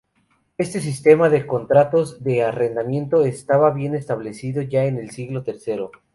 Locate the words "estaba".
3.23-3.69